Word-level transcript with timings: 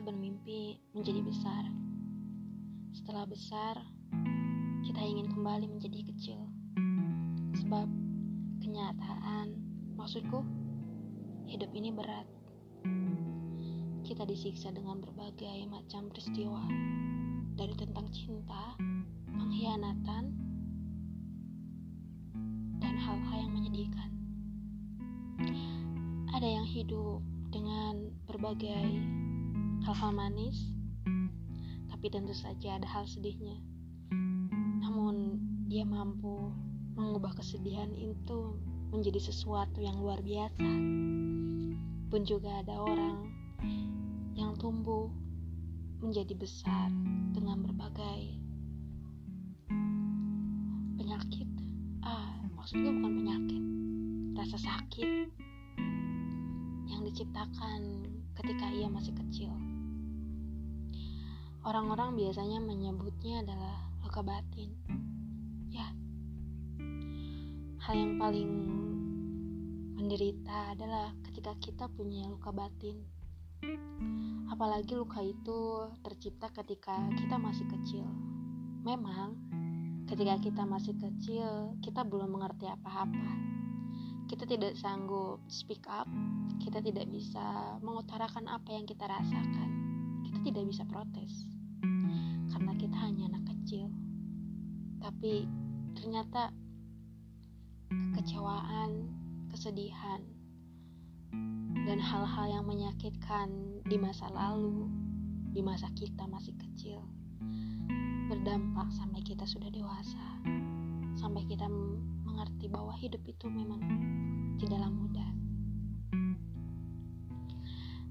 kita 0.00 0.16
bermimpi 0.16 0.80
menjadi 0.96 1.20
besar. 1.20 1.68
Setelah 2.96 3.28
besar, 3.28 3.76
kita 4.80 4.96
ingin 4.96 5.28
kembali 5.28 5.68
menjadi 5.68 6.00
kecil. 6.08 6.40
Sebab 7.60 7.84
kenyataan, 8.64 9.60
maksudku, 10.00 10.40
hidup 11.52 11.68
ini 11.76 11.92
berat. 11.92 12.24
Kita 14.00 14.24
disiksa 14.24 14.72
dengan 14.72 15.04
berbagai 15.04 15.68
macam 15.68 16.08
peristiwa, 16.08 16.64
dari 17.60 17.76
tentang 17.76 18.08
cinta, 18.08 18.80
pengkhianatan, 19.36 20.24
dan 22.80 22.94
hal-hal 22.96 23.36
yang 23.36 23.52
menyedihkan. 23.52 24.10
Ada 26.32 26.48
yang 26.48 26.64
hidup 26.64 27.20
dengan 27.52 28.16
berbagai 28.24 29.20
hal-hal 29.84 30.12
manis, 30.12 30.72
tapi 31.88 32.12
tentu 32.12 32.36
saja 32.36 32.76
ada 32.76 32.88
hal 32.88 33.04
sedihnya. 33.08 33.56
Namun, 34.80 35.40
dia 35.68 35.84
mampu 35.84 36.52
mengubah 36.96 37.32
kesedihan 37.36 37.88
itu 37.96 38.56
menjadi 38.90 39.22
sesuatu 39.22 39.78
yang 39.80 39.96
luar 40.02 40.20
biasa. 40.20 40.70
Pun 42.10 42.20
juga 42.26 42.60
ada 42.60 42.74
orang 42.76 43.30
yang 44.34 44.52
tumbuh 44.58 45.08
menjadi 46.00 46.34
besar 46.34 46.90
dengan 47.30 47.62
berbagai 47.62 48.34
penyakit. 50.98 51.48
Ah, 52.02 52.34
maksudnya 52.56 52.90
bukan 52.90 53.12
penyakit, 53.22 53.64
rasa 54.34 54.58
sakit 54.58 55.28
yang 56.90 57.00
diciptakan 57.06 57.80
ketika 58.40 58.66
ia 58.72 58.88
masih 58.88 59.12
kecil. 59.12 59.52
Orang-orang 61.60 62.16
biasanya 62.16 62.56
menyebutnya 62.56 63.44
adalah 63.44 63.76
luka 64.00 64.24
batin. 64.24 64.72
Ya, 65.68 65.92
hal 67.84 67.94
yang 67.94 68.16
paling 68.16 68.50
menderita 70.00 70.72
adalah 70.72 71.12
ketika 71.28 71.52
kita 71.60 71.84
punya 71.92 72.24
luka 72.32 72.48
batin. 72.48 73.04
Apalagi 74.48 74.96
luka 74.96 75.20
itu 75.20 75.92
tercipta 76.00 76.48
ketika 76.48 76.96
kita 77.20 77.36
masih 77.36 77.68
kecil. 77.68 78.08
Memang, 78.80 79.36
ketika 80.08 80.40
kita 80.40 80.64
masih 80.64 80.96
kecil, 80.96 81.76
kita 81.84 82.08
belum 82.08 82.40
mengerti 82.40 82.72
apa-apa. 82.72 83.30
Kita 84.30 84.46
tidak 84.46 84.78
sanggup 84.78 85.42
speak 85.50 85.82
up, 85.90 86.06
kita 86.62 86.78
tidak 86.78 87.10
bisa 87.10 87.74
mengutarakan 87.82 88.46
apa 88.46 88.70
yang 88.70 88.86
kita 88.86 89.10
rasakan. 89.10 89.70
Kita 90.22 90.38
tidak 90.46 90.70
bisa 90.70 90.86
protes 90.86 91.50
karena 92.54 92.72
kita 92.78 92.94
hanya 92.94 93.26
anak 93.26 93.42
kecil. 93.50 93.90
Tapi 95.02 95.50
ternyata 95.98 96.54
kekecewaan, 97.90 99.10
kesedihan, 99.50 100.22
dan 101.82 101.98
hal-hal 101.98 102.46
yang 102.46 102.64
menyakitkan 102.70 103.50
di 103.82 103.98
masa 103.98 104.30
lalu, 104.30 104.86
di 105.50 105.58
masa 105.58 105.90
kita 105.98 106.30
masih 106.30 106.54
kecil, 106.54 107.02
berdampak 108.30 108.94
sampai 108.94 109.26
kita 109.26 109.42
sudah 109.42 109.74
dewasa, 109.74 110.38
sampai 111.18 111.42
kita 111.50 111.66
mengerti 112.30 112.70
bahwa 112.70 112.94
hidup 112.94 113.22
itu 113.26 113.50
memang 113.50 113.82
tidaklah 114.62 114.86
mudah. 114.86 115.30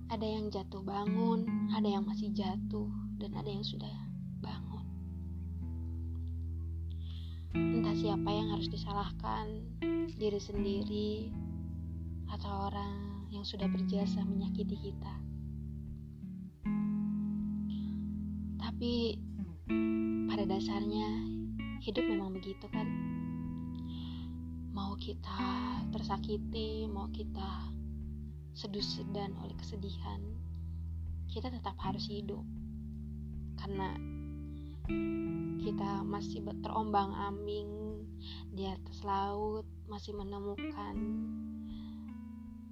Ada 0.09 0.25
yang 0.28 0.52
jatuh 0.52 0.84
bangun, 0.84 1.48
ada 1.72 1.88
yang 1.88 2.03
masih 2.03 2.34
jatuh, 2.35 2.90
dan 3.22 3.31
ada 3.38 3.47
yang 3.47 3.63
sudah 3.63 3.96
bangun. 4.44 4.85
Entah 7.56 7.96
siapa 7.96 8.30
yang 8.30 8.52
harus 8.52 8.68
disalahkan, 8.68 9.63
diri 10.19 10.41
sendiri 10.41 11.12
atau 12.30 12.69
orang 12.69 13.25
yang 13.30 13.46
sudah 13.46 13.69
berjasa 13.69 14.25
menyakiti 14.25 14.75
kita. 14.78 15.13
Tapi 18.59 19.18
pada 20.30 20.44
dasarnya 20.50 21.07
hidup 21.86 22.06
memang 22.09 22.34
begitu 22.34 22.66
kan. 22.74 23.19
Mau 24.69 24.94
kita 24.97 25.41
tersakiti, 25.90 26.85
mau 26.85 27.09
kita 27.09 27.74
seduh-sedan 28.53 29.34
oleh 29.41 29.56
kesedihan, 29.57 30.22
kita 31.30 31.50
tetap 31.50 31.74
harus 31.81 32.06
hidup. 32.06 32.46
Karena 33.57 33.97
kita 35.59 36.02
masih 36.07 36.41
terombang 36.63 37.13
ambing 37.13 37.69
di 38.52 38.66
atas 38.66 39.06
laut 39.06 39.68
masih 39.88 40.18
menemukan 40.18 40.96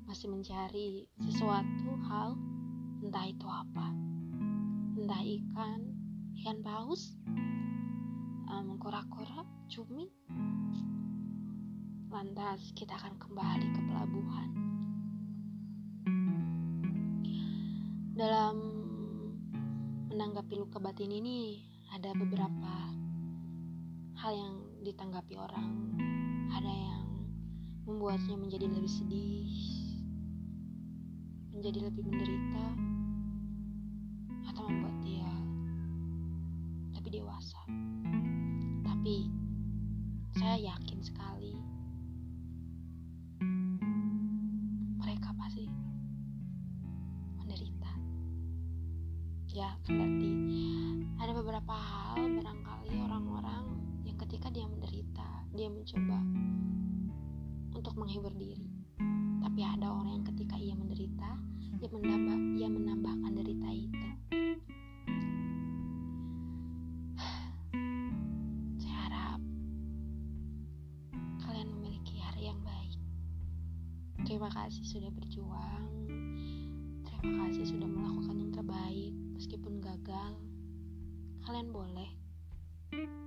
masih 0.07 0.31
mencari 0.31 1.05
sesuatu 1.19 1.89
hal 2.07 2.39
entah 3.03 3.27
itu 3.27 3.47
apa. 3.47 3.87
Entah 4.97 5.21
ikan 5.21 5.79
ikan 6.41 6.57
paus 6.63 7.17
um, 8.47 8.79
kura-kura 8.79 9.43
cumi 9.67 10.07
lantas 12.17 12.73
kita 12.73 12.97
akan 12.97 13.13
kembali 13.21 13.67
ke 13.77 13.81
pelabuhan. 13.85 14.49
Dalam 18.17 18.57
menanggapi 20.09 20.57
luka 20.57 20.81
batin 20.81 21.13
ini 21.13 21.61
ada 21.93 22.17
beberapa 22.17 22.73
hal 24.17 24.33
yang 24.33 24.65
ditanggapi 24.81 25.37
orang. 25.37 25.93
Ada 26.57 26.73
yang 26.73 27.05
membuatnya 27.85 28.33
menjadi 28.33 28.65
lebih 28.65 28.89
sedih 28.89 29.53
menjadi 31.53 31.93
lebih 31.93 32.01
menderita 32.01 32.65
atau 34.49 34.65
membuat 34.65 34.97
dia 35.05 35.33
lebih 36.97 37.21
dewasa. 37.21 37.61
Tapi 38.81 39.29
saya 40.33 40.73
yakin 40.73 40.97
sekali 41.05 41.77
ya 49.57 49.73
berarti 49.89 50.29
ada 51.17 51.33
beberapa 51.33 51.73
hal 51.73 52.29
barangkali 52.29 52.93
orang-orang 53.09 53.65
yang 54.05 54.13
ketika 54.21 54.53
dia 54.53 54.69
menderita 54.69 55.25
dia 55.49 55.65
mencoba 55.65 56.21
untuk 57.73 57.97
menghibur 57.97 58.29
diri. 58.37 58.69
Tapi 59.41 59.61
ada 59.65 59.89
orang 59.89 60.21
yang 60.21 60.25
ketika 60.29 60.61
ia 60.61 60.77
menderita 60.77 61.41
dia 61.81 61.89
menambah 61.89 62.37
dia 62.53 62.69
menambahkan 62.69 63.31
derita 63.33 63.69
itu. 63.73 64.09
Saya 68.77 68.97
harap 69.09 69.41
kalian 71.41 71.73
memiliki 71.73 72.21
hari 72.21 72.53
yang 72.53 72.61
baik. 72.61 72.93
Terima 74.21 74.53
kasih 74.53 74.85
sudah 74.85 75.09
berjuang. 75.17 75.89
Terima 77.09 77.49
kasih 77.49 77.65
sudah 77.65 77.89
melakukan 77.89 78.37
yang 78.37 78.53
terbaik 78.53 79.26
meskipun 79.37 79.77
gagal, 79.77 80.33
kalian 81.45 81.69
boleh 81.69 82.09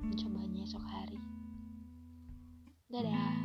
mencobanya 0.02 0.66
esok 0.66 0.82
hari. 0.82 1.22
Dadah. 2.90 3.39